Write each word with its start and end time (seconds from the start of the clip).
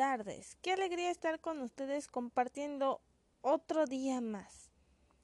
tardes. 0.00 0.56
Qué 0.62 0.72
alegría 0.72 1.10
estar 1.10 1.40
con 1.40 1.60
ustedes 1.60 2.06
compartiendo 2.06 3.02
otro 3.42 3.84
día 3.84 4.22
más. 4.22 4.70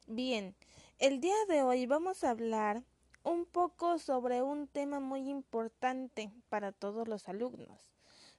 Bien, 0.06 0.54
el 0.98 1.18
día 1.18 1.34
de 1.48 1.62
hoy 1.62 1.86
vamos 1.86 2.22
a 2.22 2.28
hablar 2.28 2.84
un 3.22 3.46
poco 3.46 3.98
sobre 3.98 4.42
un 4.42 4.68
tema 4.68 5.00
muy 5.00 5.30
importante 5.30 6.30
para 6.50 6.72
todos 6.72 7.08
los 7.08 7.26
alumnos, 7.26 7.88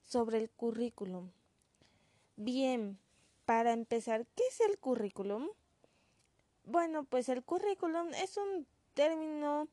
sobre 0.04 0.37
el 0.37 0.51
currículum. 0.51 1.31
Bien, 2.36 2.99
para 3.45 3.73
empezar, 3.73 4.27
¿qué 4.35 4.43
es 4.47 4.59
el 4.59 4.77
currículum? 4.77 5.47
Bueno, 6.65 7.04
pues 7.04 7.29
el 7.29 7.41
currículum 7.43 8.13
es 8.13 8.38
un 8.38 8.68
término 8.93 9.69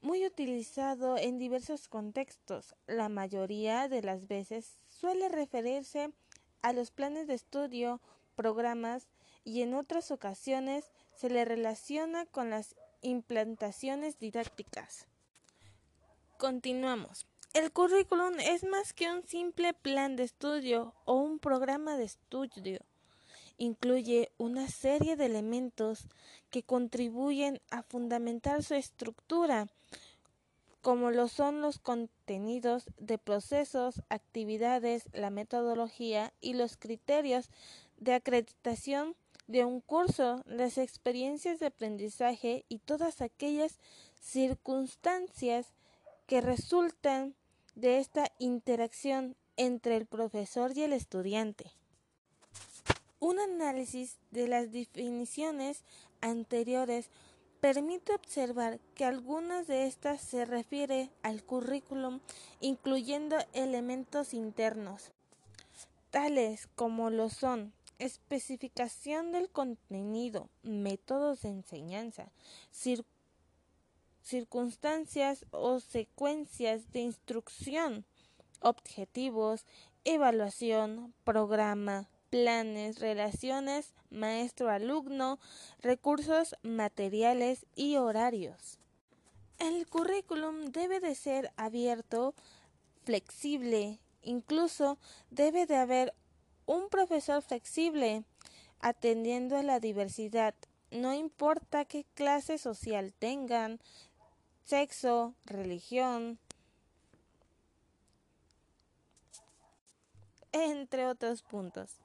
muy 0.00 0.24
utilizado 0.24 1.18
en 1.18 1.38
diversos 1.38 1.86
contextos. 1.86 2.74
La 2.86 3.10
mayoría 3.10 3.88
de 3.88 4.00
las 4.00 4.26
veces 4.26 4.78
suele 5.04 5.28
referirse 5.28 6.10
a 6.62 6.72
los 6.72 6.90
planes 6.90 7.26
de 7.26 7.34
estudio, 7.34 8.00
programas 8.36 9.06
y 9.44 9.60
en 9.60 9.74
otras 9.74 10.10
ocasiones 10.10 10.90
se 11.14 11.28
le 11.28 11.44
relaciona 11.44 12.24
con 12.24 12.48
las 12.48 12.74
implantaciones 13.02 14.18
didácticas. 14.18 15.06
Continuamos. 16.38 17.26
El 17.52 17.70
currículum 17.70 18.40
es 18.40 18.64
más 18.64 18.94
que 18.94 19.12
un 19.12 19.28
simple 19.28 19.74
plan 19.74 20.16
de 20.16 20.22
estudio 20.22 20.94
o 21.04 21.16
un 21.16 21.38
programa 21.38 21.98
de 21.98 22.04
estudio. 22.04 22.80
Incluye 23.58 24.32
una 24.38 24.68
serie 24.68 25.16
de 25.16 25.26
elementos 25.26 26.08
que 26.48 26.62
contribuyen 26.62 27.60
a 27.70 27.82
fundamentar 27.82 28.62
su 28.62 28.72
estructura, 28.72 29.66
como 30.84 31.10
lo 31.10 31.28
son 31.28 31.62
los 31.62 31.78
contenidos 31.78 32.84
de 32.98 33.16
procesos, 33.16 34.02
actividades, 34.10 35.04
la 35.14 35.30
metodología 35.30 36.34
y 36.42 36.52
los 36.52 36.76
criterios 36.76 37.48
de 37.96 38.12
acreditación 38.12 39.16
de 39.46 39.64
un 39.64 39.80
curso, 39.80 40.42
las 40.44 40.76
experiencias 40.76 41.58
de 41.58 41.68
aprendizaje 41.68 42.66
y 42.68 42.80
todas 42.80 43.22
aquellas 43.22 43.78
circunstancias 44.20 45.68
que 46.26 46.42
resultan 46.42 47.34
de 47.74 47.98
esta 47.98 48.30
interacción 48.38 49.36
entre 49.56 49.96
el 49.96 50.04
profesor 50.04 50.76
y 50.76 50.82
el 50.82 50.92
estudiante. 50.92 51.72
Un 53.20 53.40
análisis 53.40 54.18
de 54.32 54.48
las 54.48 54.70
definiciones 54.70 55.82
anteriores 56.20 57.08
permite 57.64 58.12
observar 58.12 58.78
que 58.94 59.06
algunas 59.06 59.66
de 59.66 59.86
estas 59.86 60.20
se 60.20 60.44
refiere 60.44 61.08
al 61.22 61.42
currículum 61.42 62.20
incluyendo 62.60 63.38
elementos 63.54 64.34
internos, 64.34 65.12
tales 66.10 66.68
como 66.74 67.08
lo 67.08 67.30
son 67.30 67.72
especificación 67.98 69.32
del 69.32 69.48
contenido, 69.48 70.50
métodos 70.62 71.40
de 71.40 71.48
enseñanza, 71.48 72.30
circunstancias 74.22 75.46
o 75.50 75.80
secuencias 75.80 76.92
de 76.92 77.00
instrucción, 77.00 78.04
objetivos, 78.60 79.64
evaluación, 80.04 81.14
programa, 81.24 82.10
planes, 82.34 82.98
relaciones 82.98 83.94
maestro-alumno, 84.10 85.38
recursos 85.80 86.56
materiales 86.64 87.64
y 87.76 87.94
horarios. 87.94 88.80
El 89.60 89.86
currículum 89.86 90.72
debe 90.72 90.98
de 90.98 91.14
ser 91.14 91.52
abierto, 91.56 92.34
flexible, 93.04 94.00
incluso 94.20 94.98
debe 95.30 95.66
de 95.66 95.76
haber 95.76 96.12
un 96.66 96.88
profesor 96.88 97.40
flexible 97.40 98.24
atendiendo 98.80 99.56
a 99.56 99.62
la 99.62 99.78
diversidad, 99.78 100.56
no 100.90 101.14
importa 101.14 101.84
qué 101.84 102.04
clase 102.14 102.58
social 102.58 103.14
tengan, 103.16 103.78
sexo, 104.64 105.36
religión, 105.44 106.40
entre 110.50 111.06
otros 111.06 111.42
puntos. 111.44 112.03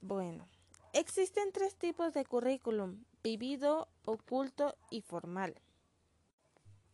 Bueno, 0.00 0.46
existen 0.92 1.50
tres 1.52 1.74
tipos 1.74 2.14
de 2.14 2.24
currículum, 2.24 3.04
vivido, 3.22 3.88
oculto 4.04 4.76
y 4.90 5.00
formal. 5.00 5.60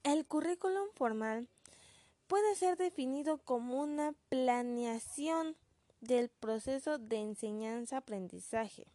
El 0.03 0.26
currículum 0.26 0.88
formal 0.94 1.48
puede 2.26 2.54
ser 2.54 2.76
definido 2.78 3.38
como 3.38 3.81
una 3.81 4.14
planeación 4.31 5.56
del 6.00 6.31
proceso 6.31 6.98
de 6.98 7.19
enseñanza-aprendizaje. 7.19 8.87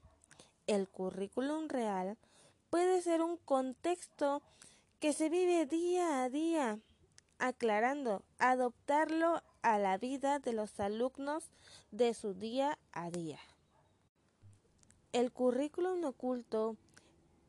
El 0.66 0.90
currículum 0.90 1.68
real 1.68 2.18
puede 2.70 3.02
ser 3.02 3.22
un 3.22 3.38
contexto 3.38 4.42
que 5.00 5.14
se 5.14 5.30
vive 5.30 5.66
día 5.66 6.24
a 6.24 6.30
día, 6.30 6.80
aclarando, 7.38 8.24
adoptarlo 8.38 9.42
a 9.62 9.78
la 9.78 9.98
vida 9.98 10.40
de 10.40 10.54
los 10.54 10.80
alumnos 10.80 11.52
de 11.92 12.14
su 12.14 12.34
día 12.34 12.78
a 12.92 13.10
día. 13.10 13.40
El 15.12 15.32
currículum 15.32 16.04
oculto 16.04 16.78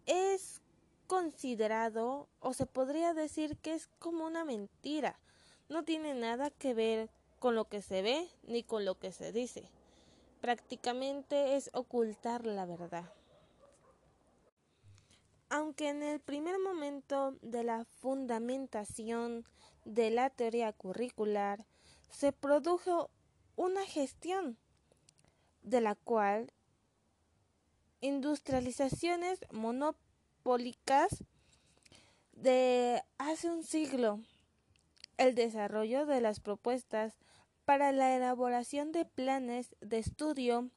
es 0.06 0.62
considerado 1.06 2.26
o 2.40 2.54
se 2.54 2.64
podría 2.64 3.12
decir 3.12 3.58
que 3.58 3.74
es 3.74 3.88
como 3.98 4.24
una 4.24 4.46
mentira. 4.46 5.18
No 5.68 5.84
tiene 5.84 6.14
nada 6.14 6.50
que 6.50 6.72
ver 6.72 7.10
con 7.38 7.54
lo 7.54 7.66
que 7.66 7.82
se 7.82 8.00
ve 8.00 8.30
ni 8.44 8.62
con 8.62 8.86
lo 8.86 8.98
que 8.98 9.12
se 9.12 9.32
dice. 9.32 9.68
Prácticamente 10.40 11.56
es 11.56 11.68
ocultar 11.74 12.46
la 12.46 12.64
verdad. 12.64 13.12
Aunque 15.50 15.90
en 15.90 16.02
el 16.02 16.20
primer 16.20 16.58
momento 16.58 17.36
de 17.42 17.62
la 17.62 17.84
fundamentación 17.84 19.44
de 19.84 20.10
la 20.10 20.30
teoría 20.30 20.72
curricular 20.72 21.66
se 22.08 22.32
produjo 22.32 23.10
una 23.56 23.84
gestión 23.84 24.56
de 25.62 25.82
la 25.82 25.94
cual 25.94 26.52
industrializaciones 28.00 29.40
monopólicas 29.50 31.24
de 32.32 33.02
hace 33.18 33.50
un 33.50 33.62
siglo 33.62 34.20
el 35.18 35.34
desarrollo 35.34 36.06
de 36.06 36.22
las 36.22 36.40
propuestas 36.40 37.12
para 37.66 37.92
la 37.92 38.16
elaboración 38.16 38.90
de 38.90 39.04
planes 39.04 39.76
de 39.80 39.98
estudio 39.98 40.70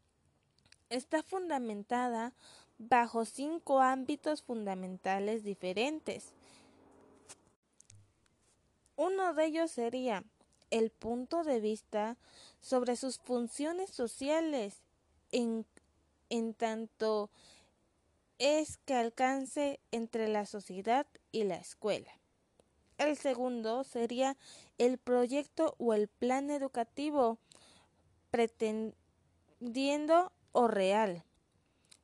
está 0.89 1.23
fundamentada 1.23 2.33
bajo 2.77 3.23
cinco 3.23 3.79
ámbitos 3.79 4.43
fundamentales 4.43 5.43
diferentes. 5.43 6.33
Uno 8.95 9.33
de 9.33 9.45
ellos 9.45 9.71
sería 9.71 10.23
el 10.69 10.89
punto 10.89 11.43
de 11.43 11.59
vista 11.59 12.17
sobre 12.59 12.95
sus 12.95 13.17
funciones 13.19 13.89
sociales 13.89 14.81
en, 15.31 15.65
en 16.33 16.55
tanto 16.55 17.29
es 18.39 18.77
que 18.77 18.95
alcance 18.95 19.79
entre 19.91 20.27
la 20.27 20.47
sociedad 20.47 21.05
y 21.31 21.43
la 21.43 21.57
escuela. 21.57 22.11
El 22.97 23.17
segundo 23.17 23.83
sería 23.83 24.35
el 24.79 24.97
proyecto 24.97 25.75
o 25.77 25.93
el 25.93 26.07
plan 26.07 26.49
educativo 26.49 27.37
pretendiendo 28.31 30.31
o 30.53 30.67
real, 30.67 31.23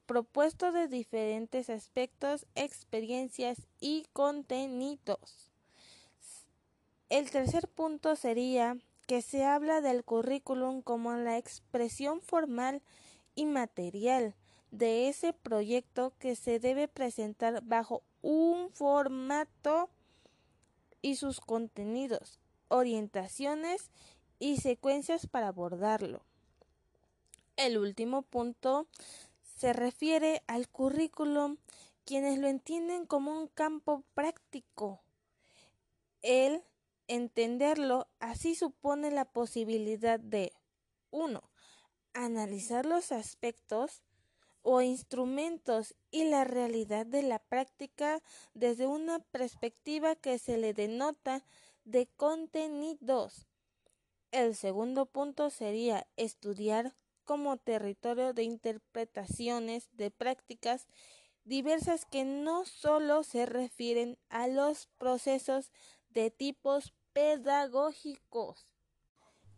propuesto 0.05 0.71
de 0.71 0.87
diferentes 0.87 1.71
aspectos, 1.71 2.45
experiencias 2.53 3.57
y 3.79 4.05
contenidos. 4.13 5.49
El 7.09 7.31
tercer 7.31 7.67
punto 7.67 8.15
sería 8.15 8.77
que 9.07 9.23
se 9.23 9.43
habla 9.43 9.81
del 9.81 10.03
currículum 10.03 10.83
como 10.83 11.13
la 11.13 11.39
expresión 11.39 12.21
formal 12.21 12.83
y 13.35 13.45
material 13.45 14.35
de 14.71 15.09
ese 15.09 15.33
proyecto 15.33 16.13
que 16.19 16.35
se 16.35 16.59
debe 16.59 16.87
presentar 16.87 17.63
bajo 17.63 18.03
un 18.21 18.69
formato 18.71 19.89
y 21.01 21.15
sus 21.15 21.39
contenidos, 21.39 22.39
orientaciones 22.67 23.89
y 24.37 24.57
secuencias 24.57 25.27
para 25.27 25.47
abordarlo. 25.47 26.23
El 27.55 27.77
último 27.77 28.21
punto 28.21 28.87
se 29.57 29.73
refiere 29.73 30.43
al 30.47 30.69
currículum, 30.69 31.57
quienes 32.05 32.39
lo 32.39 32.47
entienden 32.47 33.05
como 33.05 33.37
un 33.37 33.47
campo 33.47 34.03
práctico. 34.13 35.01
El 36.21 36.63
entenderlo 37.07 38.07
así 38.19 38.55
supone 38.55 39.11
la 39.11 39.25
posibilidad 39.25 40.19
de 40.19 40.53
1. 41.11 41.48
Analizar 42.13 42.85
los 42.85 43.11
aspectos 43.11 44.03
o 44.61 44.81
instrumentos 44.81 45.95
y 46.11 46.25
la 46.25 46.43
realidad 46.43 47.05
de 47.05 47.21
la 47.21 47.39
práctica 47.39 48.21
desde 48.53 48.87
una 48.87 49.19
perspectiva 49.19 50.15
que 50.15 50.37
se 50.37 50.57
le 50.57 50.73
denota 50.73 51.45
de 51.85 52.07
contenidos. 52.07 53.47
El 54.31 54.55
segundo 54.55 55.05
punto 55.05 55.49
sería 55.49 56.07
estudiar 56.17 56.95
como 57.23 57.57
territorio 57.57 58.33
de 58.33 58.43
interpretaciones 58.43 59.87
de 59.93 60.11
prácticas 60.11 60.87
diversas 61.45 62.05
que 62.05 62.25
no 62.25 62.65
solo 62.65 63.23
se 63.23 63.45
refieren 63.45 64.17
a 64.29 64.47
los 64.47 64.87
procesos 64.97 65.71
de 66.09 66.31
tipos 66.31 66.93
pedagógicos, 67.13 68.67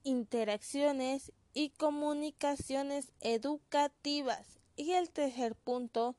interacciones 0.04 1.34
y 1.54 1.70
comunicaciones 1.70 3.12
educativas. 3.20 4.60
Y 4.76 4.92
el 4.94 5.10
tercer 5.10 5.56
punto, 5.56 6.16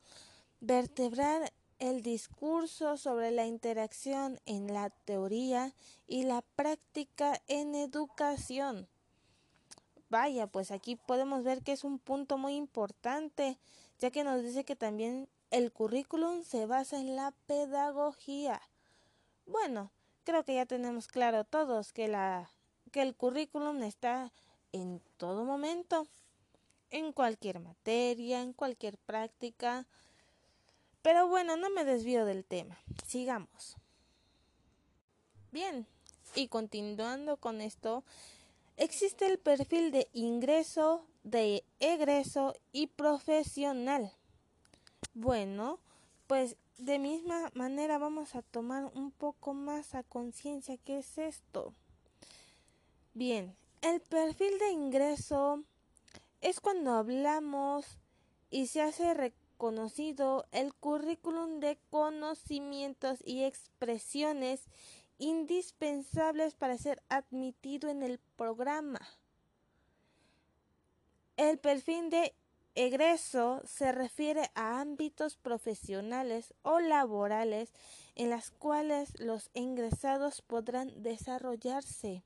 vertebrar 0.59 1.51
el 1.79 2.01
discurso 2.01 2.97
sobre 2.97 3.31
la 3.31 3.45
interacción 3.45 4.39
en 4.45 4.73
la 4.73 4.89
teoría 4.89 5.73
y 6.07 6.23
la 6.23 6.41
práctica 6.55 7.41
en 7.47 7.75
educación. 7.75 8.87
Vaya, 10.09 10.47
pues 10.47 10.71
aquí 10.71 10.95
podemos 10.95 11.43
ver 11.43 11.63
que 11.63 11.71
es 11.71 11.83
un 11.83 11.99
punto 11.99 12.37
muy 12.37 12.55
importante, 12.55 13.57
ya 13.99 14.11
que 14.11 14.23
nos 14.23 14.43
dice 14.43 14.63
que 14.63 14.75
también 14.75 15.27
el 15.49 15.71
currículum 15.71 16.43
se 16.43 16.65
basa 16.65 16.99
en 16.99 17.15
la 17.15 17.33
pedagogía. 17.47 18.61
Bueno, 19.45 19.91
creo 20.23 20.45
que 20.45 20.55
ya 20.55 20.65
tenemos 20.65 21.07
claro 21.07 21.43
todos 21.43 21.91
que 21.91 22.07
la 22.07 22.49
que 22.91 23.01
el 23.01 23.15
currículum 23.15 23.81
está 23.83 24.31
en 24.73 25.01
todo 25.17 25.45
momento, 25.45 26.05
en 26.89 27.13
cualquier 27.13 27.59
materia, 27.59 28.41
en 28.41 28.51
cualquier 28.51 28.97
práctica, 28.97 29.87
pero 31.01 31.27
bueno, 31.27 31.55
no 31.57 31.69
me 31.69 31.85
desvío 31.85 32.25
del 32.25 32.43
tema. 32.43 32.77
Sigamos. 33.05 33.77
Bien, 35.51 35.85
y 36.35 36.47
continuando 36.47 37.37
con 37.37 37.61
esto, 37.61 38.03
existe 38.77 39.27
el 39.27 39.37
perfil 39.37 39.91
de 39.91 40.09
ingreso, 40.13 41.05
de 41.23 41.63
egreso 41.79 42.55
y 42.71 42.87
profesional. 42.87 44.11
Bueno, 45.13 45.79
pues 46.27 46.57
de 46.77 46.99
misma 46.99 47.51
manera 47.53 47.97
vamos 47.97 48.35
a 48.35 48.41
tomar 48.41 48.85
un 48.95 49.11
poco 49.11 49.53
más 49.53 49.93
a 49.95 50.03
conciencia 50.03 50.77
qué 50.77 50.99
es 50.99 51.17
esto. 51.17 51.73
Bien, 53.13 53.55
el 53.83 53.99
perfil 53.99 54.57
de 54.59 54.71
ingreso 54.71 55.61
es 56.39 56.61
cuando 56.61 56.93
hablamos 56.93 57.85
y 58.49 58.67
se 58.67 58.81
hace 58.81 59.33
conocido 59.57 60.45
el 60.53 60.73
currículum 60.73 61.59
de 61.59 61.77
conocimientos 61.89 63.19
y 63.25 63.43
expresiones 63.43 64.61
indispensables 65.17 66.55
para 66.55 66.77
ser 66.77 67.03
admitido 67.09 67.89
en 67.89 68.03
el 68.03 68.19
programa. 68.37 69.01
El 71.35 71.59
perfil 71.59 72.09
de 72.09 72.33
egreso 72.75 73.61
se 73.65 73.91
refiere 73.91 74.49
a 74.55 74.79
ámbitos 74.79 75.35
profesionales 75.35 76.53
o 76.61 76.79
laborales 76.79 77.73
en 78.15 78.29
las 78.29 78.49
cuales 78.49 79.19
los 79.19 79.49
ingresados 79.53 80.41
podrán 80.41 81.03
desarrollarse. 81.03 82.23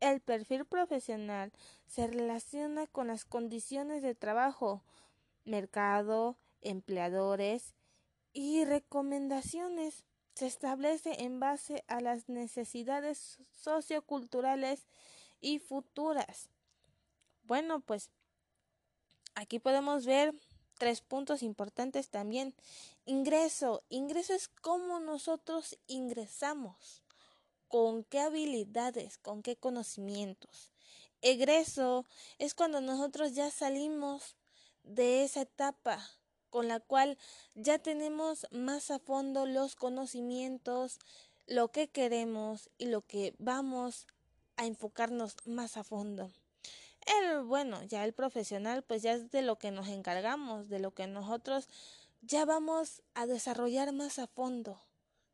El 0.00 0.20
perfil 0.20 0.64
profesional 0.66 1.52
se 1.86 2.06
relaciona 2.06 2.86
con 2.86 3.06
las 3.06 3.24
condiciones 3.24 4.02
de 4.02 4.14
trabajo, 4.14 4.82
mercado, 5.44 6.36
empleadores 6.60 7.74
y 8.32 8.64
recomendaciones 8.64 10.04
se 10.34 10.46
establece 10.46 11.22
en 11.22 11.40
base 11.40 11.82
a 11.88 12.00
las 12.02 12.28
necesidades 12.28 13.38
socioculturales 13.52 14.86
y 15.40 15.60
futuras. 15.60 16.50
Bueno, 17.44 17.80
pues 17.80 18.10
aquí 19.34 19.58
podemos 19.58 20.04
ver 20.04 20.34
tres 20.78 21.00
puntos 21.00 21.42
importantes 21.42 22.10
también. 22.10 22.54
Ingreso. 23.06 23.82
Ingreso 23.88 24.34
es 24.34 24.48
cómo 24.48 25.00
nosotros 25.00 25.78
ingresamos. 25.86 27.05
Con 27.68 28.04
qué 28.04 28.20
habilidades, 28.20 29.18
con 29.18 29.42
qué 29.42 29.56
conocimientos. 29.56 30.70
Egreso 31.22 32.04
es 32.38 32.54
cuando 32.54 32.80
nosotros 32.80 33.34
ya 33.34 33.50
salimos 33.50 34.36
de 34.84 35.24
esa 35.24 35.42
etapa 35.42 36.06
con 36.50 36.68
la 36.68 36.80
cual 36.80 37.18
ya 37.54 37.78
tenemos 37.78 38.46
más 38.50 38.90
a 38.90 38.98
fondo 38.98 39.44
los 39.44 39.74
conocimientos, 39.74 40.98
lo 41.46 41.70
que 41.70 41.88
queremos 41.88 42.70
y 42.78 42.86
lo 42.86 43.02
que 43.02 43.34
vamos 43.38 44.06
a 44.56 44.66
enfocarnos 44.66 45.36
más 45.44 45.76
a 45.76 45.84
fondo. 45.84 46.30
El 47.20 47.42
bueno, 47.42 47.82
ya 47.84 48.04
el 48.04 48.12
profesional, 48.12 48.82
pues 48.82 49.02
ya 49.02 49.12
es 49.12 49.30
de 49.30 49.42
lo 49.42 49.58
que 49.58 49.70
nos 49.70 49.88
encargamos, 49.88 50.68
de 50.68 50.78
lo 50.78 50.92
que 50.92 51.06
nosotros 51.06 51.68
ya 52.22 52.44
vamos 52.44 53.02
a 53.14 53.26
desarrollar 53.26 53.92
más 53.92 54.18
a 54.18 54.26
fondo. 54.26 54.80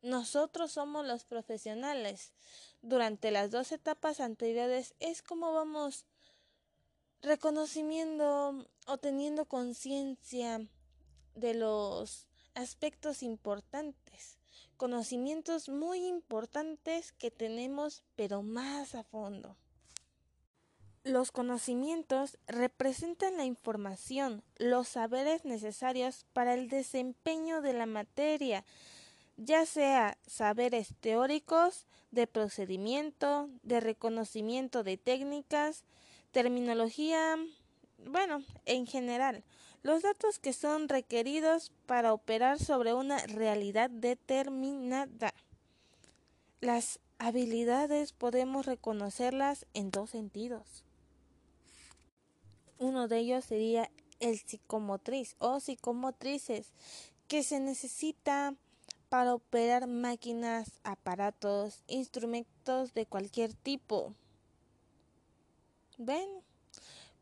Nosotros 0.03 0.73
somos 0.73 1.07
los 1.07 1.23
profesionales. 1.23 2.33
Durante 2.81 3.31
las 3.31 3.51
dos 3.51 3.71
etapas 3.71 4.19
anteriores 4.19 4.95
es 4.99 5.21
como 5.21 5.53
vamos 5.53 6.05
reconocimiento 7.21 8.67
o 8.85 8.97
teniendo 8.97 9.45
conciencia 9.45 10.67
de 11.35 11.53
los 11.53 12.27
aspectos 12.53 13.23
importantes, 13.23 14.37
conocimientos 14.75 15.69
muy 15.69 16.05
importantes 16.05 17.13
que 17.13 17.31
tenemos 17.31 18.03
pero 18.17 18.43
más 18.43 18.95
a 18.95 19.03
fondo. 19.03 19.55
Los 21.05 21.31
conocimientos 21.31 22.37
representan 22.45 23.37
la 23.37 23.45
información, 23.45 24.43
los 24.57 24.89
saberes 24.89 25.45
necesarios 25.45 26.25
para 26.33 26.53
el 26.55 26.67
desempeño 26.67 27.61
de 27.61 27.71
la 27.71 27.85
materia, 27.85 28.65
ya 29.37 29.65
sea 29.65 30.17
saberes 30.27 30.93
teóricos, 30.99 31.87
de 32.11 32.27
procedimiento, 32.27 33.49
de 33.63 33.79
reconocimiento 33.79 34.83
de 34.83 34.97
técnicas, 34.97 35.83
terminología, 36.31 37.37
bueno, 38.05 38.43
en 38.65 38.85
general, 38.85 39.43
los 39.81 40.03
datos 40.03 40.39
que 40.39 40.53
son 40.53 40.89
requeridos 40.89 41.71
para 41.87 42.13
operar 42.13 42.59
sobre 42.59 42.93
una 42.93 43.17
realidad 43.25 43.89
determinada. 43.89 45.33
Las 46.61 46.99
habilidades 47.17 48.13
podemos 48.13 48.65
reconocerlas 48.65 49.65
en 49.73 49.89
dos 49.89 50.11
sentidos. 50.11 50.83
Uno 52.77 53.07
de 53.07 53.17
ellos 53.19 53.43
sería 53.45 53.89
el 54.19 54.39
psicomotriz 54.39 55.35
o 55.39 55.59
psicomotrices 55.59 56.71
que 57.27 57.43
se 57.43 57.59
necesita 57.59 58.55
para 59.13 59.35
operar 59.35 59.85
máquinas, 59.85 60.79
aparatos, 60.83 61.83
instrumentos 61.85 62.95
de 62.95 63.05
cualquier 63.05 63.53
tipo. 63.53 64.15
¿Ven? 65.99 66.27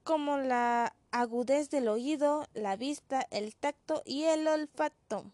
como 0.05 0.37
la 0.37 0.95
agudez 1.11 1.69
del 1.69 1.89
oído, 1.89 2.47
la 2.53 2.77
vista, 2.77 3.27
el 3.29 3.57
tacto 3.57 4.03
y 4.05 4.23
el 4.23 4.47
olfato. 4.47 5.25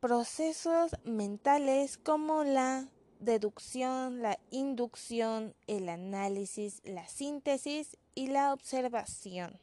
Procesos 0.00 0.90
mentales 1.04 1.96
como 1.96 2.44
la 2.44 2.90
deducción, 3.20 4.20
la 4.20 4.38
inducción, 4.50 5.54
el 5.66 5.88
análisis, 5.88 6.82
la 6.84 7.08
síntesis 7.08 7.96
y 8.14 8.26
la 8.26 8.52
observación. 8.52 9.58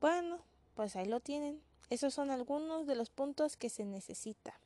Bueno, 0.00 0.40
pues 0.74 0.96
ahí 0.96 1.06
lo 1.06 1.20
tienen. 1.20 1.62
Esos 1.92 2.14
son 2.14 2.30
algunos 2.30 2.86
de 2.86 2.94
los 2.94 3.10
puntos 3.10 3.58
que 3.58 3.68
se 3.68 3.84
necesita. 3.84 4.58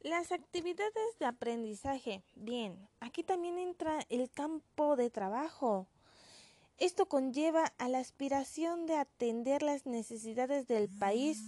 Las 0.00 0.32
actividades 0.32 1.18
de 1.20 1.26
aprendizaje. 1.26 2.22
Bien, 2.36 2.88
aquí 3.00 3.22
también 3.22 3.58
entra 3.58 4.00
el 4.08 4.30
campo 4.30 4.96
de 4.96 5.10
trabajo. 5.10 5.86
Esto 6.78 7.04
conlleva 7.04 7.74
a 7.76 7.90
la 7.90 7.98
aspiración 7.98 8.86
de 8.86 8.96
atender 8.96 9.62
las 9.62 9.84
necesidades 9.84 10.66
del 10.68 10.88
país 10.88 11.42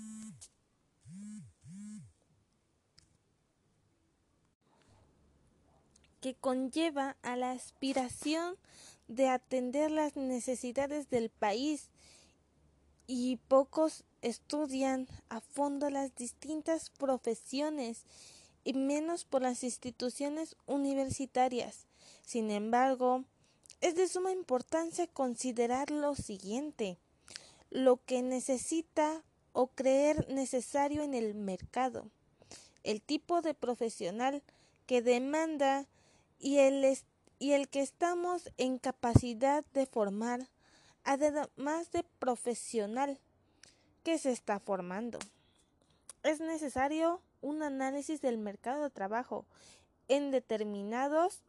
que 6.21 6.35
conlleva 6.35 7.17
a 7.23 7.37
la 7.37 7.53
aspiración 7.53 8.59
de 9.09 9.31
atender 9.31 9.91
las 9.91 10.15
necesidades 10.15 11.09
del 11.09 11.31
país 11.31 11.89
y 13.07 13.37
pocos 13.49 14.05
estudian 14.27 15.07
a 15.29 15.41
fondo 15.41 15.89
las 15.89 16.15
distintas 16.17 16.91
profesiones 16.91 18.05
y 18.65 18.73
menos 18.75 19.25
por 19.25 19.43
las 19.43 19.63
instituciones 19.63 20.57
universitarias. 20.67 21.87
Sin 22.25 22.51
embargo, 22.51 23.25
es 23.81 23.95
de 23.95 24.09
suma 24.09 24.33
importancia 24.33 25.07
considerar 25.07 25.91
lo 25.91 26.17
siguiente 26.17 26.99
lo 27.71 28.01
que 28.05 28.23
necesita 28.23 29.23
o 29.53 29.69
creer 29.69 30.29
necesario 30.29 31.03
en 31.03 31.15
el 31.15 31.35
mercado, 31.35 32.11
el 32.85 33.03
tipo 33.03 33.43
de 33.43 33.55
profesional 33.55 34.43
que 34.87 35.03
demanda 35.03 35.87
y 36.39 36.59
el, 36.59 36.99
y 37.39 37.53
el 37.53 37.69
que 37.69 37.81
estamos 37.81 38.51
en 38.57 38.79
capacidad 38.79 39.65
de 39.73 39.87
formar, 39.87 40.49
además 41.05 41.91
de 41.91 42.05
profesional 42.19 43.21
que 44.07 44.19
se 44.19 44.31
está 44.31 44.61
formando. 44.61 45.19
Es 46.23 46.39
necesario 46.39 47.21
un 47.41 47.65
análisis 47.65 48.21
del 48.21 48.39
mercado 48.39 48.85
de 48.85 48.91
trabajo 48.91 49.47
en 50.07 50.31
determinados 50.31 51.43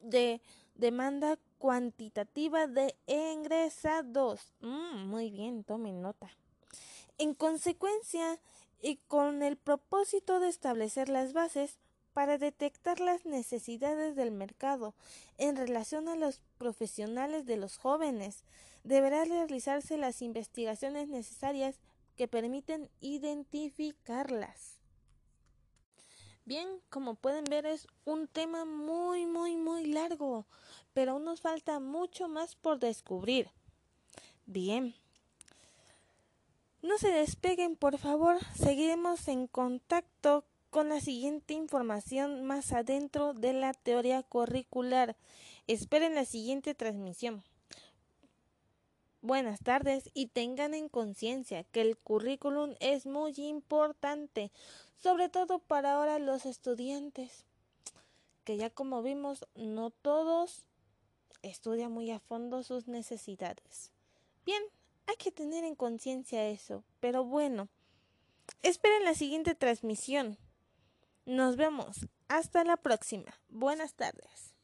de 0.00 0.40
demanda 0.76 1.38
cuantitativa 1.58 2.66
de 2.66 2.96
ingresados. 3.06 4.50
Mm, 4.60 5.08
muy 5.08 5.30
bien, 5.30 5.62
tomen 5.62 6.00
nota. 6.00 6.30
En 7.18 7.34
consecuencia, 7.34 8.40
y 8.80 8.96
con 9.06 9.42
el 9.42 9.58
propósito 9.58 10.40
de 10.40 10.48
establecer 10.48 11.10
las 11.10 11.34
bases 11.34 11.76
para 12.14 12.38
detectar 12.38 12.98
las 12.98 13.26
necesidades 13.26 14.16
del 14.16 14.30
mercado 14.30 14.94
en 15.36 15.56
relación 15.56 16.08
a 16.08 16.16
los 16.16 16.40
profesionales 16.56 17.44
de 17.44 17.58
los 17.58 17.76
jóvenes, 17.76 18.42
deberá 18.86 19.24
realizarse 19.24 19.96
las 19.96 20.22
investigaciones 20.22 21.08
necesarias 21.08 21.80
que 22.16 22.28
permiten 22.28 22.88
identificarlas. 23.00 24.78
Bien, 26.44 26.68
como 26.88 27.16
pueden 27.16 27.44
ver 27.44 27.66
es 27.66 27.88
un 28.04 28.28
tema 28.28 28.64
muy, 28.64 29.26
muy, 29.26 29.56
muy 29.56 29.86
largo, 29.86 30.46
pero 30.94 31.12
aún 31.12 31.24
nos 31.24 31.40
falta 31.40 31.80
mucho 31.80 32.28
más 32.28 32.54
por 32.54 32.78
descubrir. 32.78 33.50
Bien. 34.46 34.94
No 36.80 36.96
se 36.98 37.10
despeguen, 37.10 37.74
por 37.74 37.98
favor. 37.98 38.38
Seguiremos 38.54 39.26
en 39.26 39.48
contacto 39.48 40.44
con 40.70 40.88
la 40.88 41.00
siguiente 41.00 41.54
información 41.54 42.44
más 42.44 42.72
adentro 42.72 43.34
de 43.34 43.52
la 43.52 43.74
teoría 43.74 44.22
curricular. 44.22 45.16
Esperen 45.66 46.14
la 46.14 46.24
siguiente 46.24 46.76
transmisión. 46.76 47.42
Buenas 49.26 49.58
tardes 49.58 50.08
y 50.14 50.28
tengan 50.28 50.72
en 50.72 50.88
conciencia 50.88 51.64
que 51.64 51.80
el 51.80 51.96
currículum 51.98 52.76
es 52.78 53.06
muy 53.06 53.34
importante, 53.38 54.52
sobre 54.98 55.28
todo 55.28 55.58
para 55.58 55.94
ahora 55.94 56.20
los 56.20 56.46
estudiantes, 56.46 57.44
que 58.44 58.56
ya 58.56 58.70
como 58.70 59.02
vimos 59.02 59.44
no 59.56 59.90
todos 59.90 60.64
estudian 61.42 61.90
muy 61.90 62.12
a 62.12 62.20
fondo 62.20 62.62
sus 62.62 62.86
necesidades. 62.86 63.90
Bien, 64.44 64.62
hay 65.08 65.16
que 65.16 65.32
tener 65.32 65.64
en 65.64 65.74
conciencia 65.74 66.48
eso, 66.48 66.84
pero 67.00 67.24
bueno, 67.24 67.66
esperen 68.62 69.02
la 69.02 69.14
siguiente 69.14 69.56
transmisión. 69.56 70.38
Nos 71.24 71.56
vemos. 71.56 72.06
Hasta 72.28 72.62
la 72.62 72.76
próxima. 72.76 73.34
Buenas 73.48 73.94
tardes. 73.94 74.55